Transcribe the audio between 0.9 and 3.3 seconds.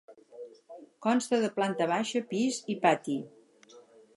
Consta de planta baixa, pis i pati.